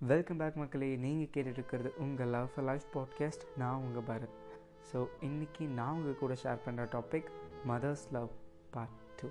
Welcome 0.00 0.36
back 0.36 0.56
மக்களே. 0.56 0.96
நீங்கள் 0.96 1.30
கேட்டுட்ருக்கிறது 1.34 1.94
உங்கள் 1.96 2.26
லவ் 2.26 2.48
ஃபர் 2.54 2.64
லைஃப் 2.64 2.84
பாட்காஸ்ட் 2.94 3.44
நான் 3.56 3.74
உங்கள் 3.74 4.02
பரத். 4.02 4.36
ஸோ 4.92 5.06
இன்றைக்கி 5.20 5.68
நான் 5.68 5.94
உங்கள் 5.94 6.16
கூட 6.16 6.34
ஷேர் 6.34 6.62
பண்ணுற 6.66 6.84
topic 6.86 7.28
mother's 7.66 8.06
love 8.12 8.28
part 8.70 8.94
two 9.16 9.28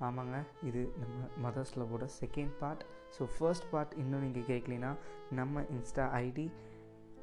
ஆமாங்க 0.00 0.42
இது 0.62 0.92
நம்ம 0.98 1.28
mother's 1.42 1.78
லவ்வோட 1.78 2.08
second 2.20 2.50
part 2.58 2.84
so 3.18 3.28
first 3.38 3.70
part 3.70 3.94
இன்னும் 3.96 4.20
நீங்கள் 4.20 4.42
கேட்கலனா 4.42 4.96
நம்ம 5.30 5.60
Insta 5.70 6.06
ID 6.20 6.46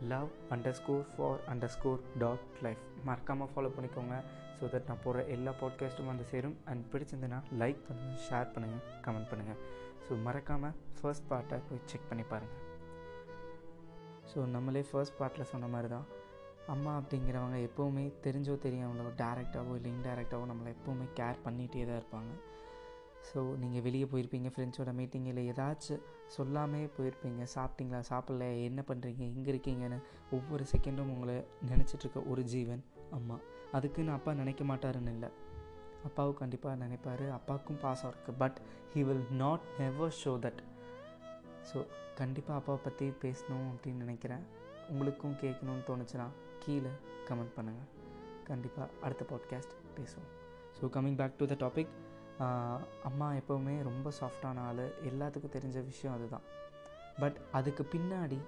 love 0.00 0.28
underscore 0.72 1.04
for 1.16 1.40
underscore 1.66 2.00
dot 2.18 2.46
life 2.62 3.04
மறக்காமல் 3.04 3.48
ஃபாலோ 3.54 3.72
பண்ணிக்கோங்க 3.76 4.16
ஸோ 4.60 4.66
தட் 4.66 4.88
நான் 4.88 5.04
போடுற 5.04 5.26
எல்லா 5.26 5.54
பாட்காஸ்ட்டும் 5.60 6.06
வந்து 6.06 6.24
சேரும். 6.24 6.56
அண்ட் 6.64 6.84
பிடிச்சிருந்ததுன்னா 6.92 7.42
லைக் 7.58 7.86
பண்ணுங்கள் 7.88 8.26
ஷேர் 8.30 8.50
பண்ணுங்கள் 8.54 8.82
கமெண்ட் 9.06 9.30
பண்ணுங்கள் 9.30 9.60
ஸோ 10.08 10.22
மறக்காமல் 10.22 10.74
ஃபர்ஸ்ட் 11.00 11.30
பார்ட்டை 11.30 11.60
போய் 11.68 11.86
செக் 11.86 12.08
பண்ணி 12.08 12.22
பாருங்கள் 12.22 12.69
ஸோ 14.30 14.38
நம்மளே 14.54 14.82
ஃபர்ஸ்ட் 14.90 15.18
பார்ட்டில் 15.20 15.50
சொன்ன 15.52 15.66
மாதிரி 15.66 15.88
தான். 15.88 16.06
அம்மா 16.66 16.92
அப்படிங்கிறவங்க 17.00 17.58
எப்போவுமே 17.68 18.04
தெரிஞ்சோ 18.24 18.54
தெரியாமலோ 18.64 19.12
டேரெக்டாகவோ 19.22 19.74
இல்லை 19.78 19.90
இன்டேரக்டாகவோ 19.96 20.46
நம்மளை 20.50 20.70
எப்போவுமே 20.76 21.06
கேர் 21.18 21.44
பண்ணிகிட்டே 21.44 21.84
தான் 21.88 22.00
இருப்பாங்க. 22.00 22.32
ஸோ 23.28 23.40
நீங்கள் 23.62 23.84
வெளியே 23.86 24.06
போயிருப்பீங்க 24.12 24.50
ஃப்ரெண்ட்ஸோட 24.54 24.92
மீட்டிங் 25.00 25.26
இல்லை 25.30 25.42
ஏதாச்சும் 25.52 26.04
சொல்லாமே 26.36 26.80
போயிருப்பீங்க. 26.96 27.42
சாப்பிட்டீங்களா? 27.56 28.00
சாப்பிட்ல 28.10 28.46
என்ன 28.68 28.80
பண்ணுறீங்க 28.90 29.22
எங்கே 29.34 29.50
இருக்கீங்கன்னு 29.52 29.98
ஒவ்வொரு 30.30 30.64
செகண்டும் 30.72 31.12
உங்களை 31.14 31.36
நினச்சிட்ருக்க 31.70 32.22
ஒரு 32.32 32.44
ஜீவன் 32.44 32.82
அம்மா. 33.18 33.38
அதுக்குன்னு 33.72 34.12
அப்பா 34.12 34.32
நினைக்க 34.34 34.64
மாட்டாருன்னு 34.64 35.12
இல்லை. 35.16 35.30
அப்பாவும் 36.08 36.40
கண்டிப்பாக 36.42 36.76
நினைப்பார். 36.84 37.26
அப்பாவுக்கும் 37.38 37.82
பாசம் 37.84 38.10
இருக்குது 38.12 38.38
but 38.42 38.60
he 38.94 39.02
will 39.08 39.26
not 39.42 39.66
never 39.78 40.14
show 40.22 40.32
that 40.46 40.62
so 41.70 41.78
கண்டிப்பாக 42.20 42.58
அப்பாவை 42.60 42.80
பற்றி 42.84 43.06
பேசணும் 43.24 43.68
அப்படின்னு 43.72 44.04
நினைக்கிறேன். 44.04 44.44
உங்களுக்கும் 44.92 45.36
கேட்கணும்னு 45.42 45.84
தோணுச்சுன்னா 45.88 46.26
கீழே 46.64 46.92
கமெண்ட் 47.28 47.56
பண்ணுங்கள் 47.56 47.88
கண்டிப்பாக 48.48 48.88
அடுத்த 49.06 49.24
பாட்காஸ்ட் 49.32 49.74
பேசுவோம். 49.96 50.30
So 50.78 50.84
coming 50.94 51.18
back 51.20 51.36
to 51.40 51.46
the 51.52 51.56
topic 51.64 51.92
அம்மா 53.08 53.28
எப்போவுமே 53.40 53.74
ரொம்ப 53.88 54.08
சாஃப்டான 54.20 54.62
ஆள். 54.68 54.84
எல்லாத்துக்கும் 55.10 55.54
தெரிஞ்ச 55.56 55.78
விஷயம் 55.90 56.16
அதுதான். 56.16 56.46
பட் 57.22 57.38
அதுக்கு 57.58 57.82
பின்னாடி 57.94 58.38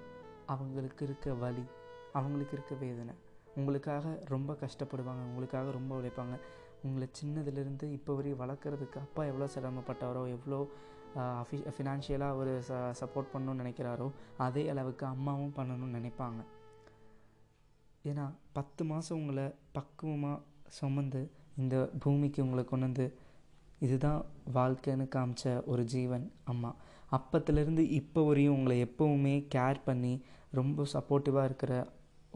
அவங்களுக்கு 0.54 1.02
இருக்க 1.08 1.34
வலி 1.42 1.64
அவங்களுக்கு 2.18 2.54
இருக்க 2.56 2.74
வேதனை 2.84 3.14
உங்களுக்காக 3.54 4.12
ரொம்ப 4.34 4.56
கஷ்டப்படுவாங்க 4.62 5.22
உங்களுக்காக 5.30 5.70
ரொம்ப 5.78 5.92
உழைப்பாங்க. 6.00 6.36
உங்களை 6.88 7.06
சின்னதுலேருந்து 7.18 7.86
இப்போ 7.96 8.14
வரையும் 8.18 8.40
வளர்க்குறதுக்கு 8.42 8.98
அப்பா 9.04 9.22
எவ்வளோ 9.30 9.48
சிரமப்பட்டாரோ 9.54 10.22
எவ்வளோ 10.36 10.60
அஃபி 11.42 11.58
ஃபினான்ஷியலாக 11.76 12.34
அவர் 12.34 12.50
ச 12.68 12.78
சப்போர்ட் 13.00 13.32
பண்ணணும்னு 13.32 13.62
நினைக்கிறாரோ 13.62 14.06
அதே 14.46 14.62
அளவுக்கு 14.72 15.04
அம்மாவும் 15.06 15.54
பண்ணணும்னு 15.58 15.96
நினைப்பாங்க. 15.98 16.40
ஏன்னா 18.10 18.24
பத்து 18.56 18.82
மாதம் 18.90 19.18
உங்களை 19.20 19.46
பக்குவமாக 19.76 20.38
சுமந்து 20.78 21.20
இந்த 21.62 21.76
பூமிக்கு 22.04 22.40
உங்களை 22.44 22.64
கொண்டு 22.64 22.86
வந்து 22.88 23.06
இதுதான் 23.86 24.20
வாழ்க்கைன்னு 24.56 25.06
காமிச்ச 25.14 25.44
ஒரு 25.72 25.82
ஜீவன் 25.94 26.24
அம்மா. 26.52 26.70
அப்பத்துலேருந்து 27.16 27.82
இப்போ 28.00 28.20
வரையும் 28.28 28.56
உங்களை 28.56 28.76
எப்போவுமே 28.84 29.34
கேர் 29.54 29.80
பண்ணி 29.84 30.14
ரொம்ப 30.58 30.86
சப்போர்ட்டிவாக 30.94 31.48
இருக்கிற 31.50 31.72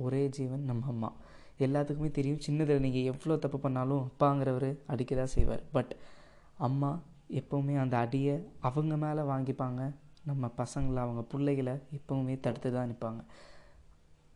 ஒரே 0.05 0.23
ஜீவன் 0.39 0.65
நம்ம 0.71 0.87
அம்மா. 0.95 1.11
எல்லாத்துக்குமே 1.65 2.11
தெரியும். 2.19 2.41
சின்னதில் 2.47 2.85
நீங்கள் 2.87 3.09
எவ்வளோ 3.11 3.37
தப்பு 3.45 3.59
பண்ணாலும் 3.65 4.03
அப்பாங்கிறவர் 4.09 4.71
அடிக்க 4.93 5.13
தான் 5.21 5.35
செய்வார். 5.35 5.63
பட் 5.77 5.93
அம்மா 6.67 6.91
எப்போவுமே 7.41 7.75
அந்த 7.83 7.97
அடியை 8.05 8.35
அவங்க 8.69 8.97
மேலே 9.05 9.23
வாங்கிப்பாங்க. 9.33 9.83
நம்ம 10.31 10.51
பசங்களை 10.61 11.01
அவங்க 11.05 11.23
பிள்ளைகளை 11.33 11.75
எப்போவுமே 11.99 12.35
தடுத்து 12.47 12.71
தான் 12.77 12.91
நிற்பாங்க 12.93 13.23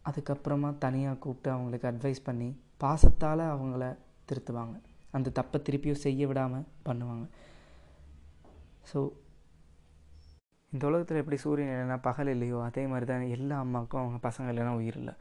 அதுக்கப்புறமா 0.08 0.68
தனியாக 0.84 1.18
கூப்பிட்டு 1.24 1.48
அவங்களுக்கு 1.54 1.88
அட்வைஸ் 1.90 2.26
பண்ணி 2.28 2.48
பாசத்தால் 2.82 3.42
அவங்கள 3.54 3.84
திருத்துவாங்க. 4.28 4.76
அந்த 5.16 5.32
தப்பை 5.38 5.58
திருப்பியும் 5.66 6.04
செய்ய 6.04 6.26
விடாமல் 6.30 6.68
பண்ணுவாங்க. 6.86 7.26
ஸோ 8.90 8.98
இந்த 10.72 10.84
உலகத்தில் 10.90 11.20
எப்படி 11.22 11.38
சூரியன் 11.44 11.70
இல்லைன்னா 11.72 11.98
பகல் 12.08 12.32
இல்லையோ 12.34 12.58
அதே 12.68 12.82
மாதிரி 12.90 13.06
தான் 13.10 13.24
எல்லா 13.36 13.56
அம்மாவுக்கும் 13.64 14.02
அவங்க 14.02 14.18
பசங்க 14.28 14.52
இல்லைன்னா 14.52 14.74
உயிர் 14.80 14.98
இல்லை. 15.00 15.14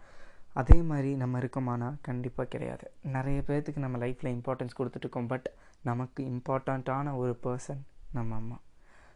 அதே 0.54 0.82
மாதிரி 0.82 1.16
நம்ம 1.16 1.40
இருக்கோமானா 1.40 1.96
கண்டிப்பாக 2.02 2.50
கிடையாது. 2.50 2.92
நிறைய 3.04 3.44
பேர்த்துக்கு 3.48 3.78
நம்ம 3.78 3.98
லைஃப்பில் 3.98 4.32
இம்பார்ட்டன்ஸ் 4.38 4.78
கொடுத்துட்ருக்கோம் 4.78 5.28
பட் 5.28 5.52
நமக்கு 5.82 6.24
இம்பார்ட்டண்ட்டான 6.24 7.18
ஒரு 7.18 7.40
பர்சன் 7.44 7.82
நம்ம 8.14 8.36
அம்மா. 8.36 8.62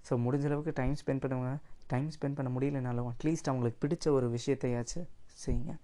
ஸோ 0.09 0.15
முடிஞ்ச 0.25 0.45
அளவுக்கு 0.45 0.71
டைம் 0.75 0.95
ஸ்பெண்ட் 1.01 1.23
பண்ணுவாங்க 1.23 1.59
டைம் 1.87 2.09
ஸ்பெண்ட் 2.09 2.37
பண்ண 2.37 2.59
முடியலனாலும் 2.59 3.13
அட்லீஸ்ட் 3.13 3.49
அவங்களுக்கு 3.51 3.87
பிடிச்ச 3.87 4.09
ஒரு 4.09 4.29
விஷயத்தையாச்சும் 4.29 5.07
செய்யுங்க. 5.45 5.77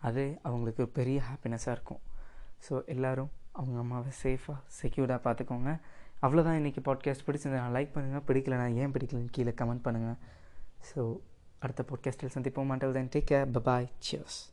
அதே 0.00 0.38
அவங்களுக்கு 0.42 0.88
பெரிய 0.88 1.22
ஹாப்பினஸ்ஸாக 1.30 1.70
இருக்கும். 1.70 2.00
ஸோ 2.68 2.84
எல்லோரும் 2.86 3.30
அவங்க 3.52 3.78
அம்மாவை 3.78 4.12
சேஃபாக 4.22 4.58
செக்யூர்டாக 4.82 5.20
பார்த்துக்கோங்க. 5.26 5.80
அவ்வளோதான் 6.22 6.58
இன்றைக்கி 6.60 6.80
பாட்காஸ்ட் 6.88 7.26
பிடிச்சிருந்தா 7.26 7.62
லைக் 7.76 7.94
பண்ணுங்கள் 7.94 8.26
பிடிக்கலனா 8.28 8.74
ஏன் 8.74 8.92
பிடிக்கலன்னு 8.92 9.30
கீழே 9.30 9.50
கமெண்ட் 9.50 9.84
பண்ணுங்கள் 9.84 10.18
ஸோ 10.90 11.18
அடுத்த 11.58 11.84
பாட்காஸ்ட்டில் 11.90 12.34
சந்திப்போம். 12.36 12.70
மாட்டல் 12.72 12.92
then 12.92 13.12
take 13.16 13.30
care 13.32 13.50
bye bye 13.58 13.88
cheers 13.98 14.51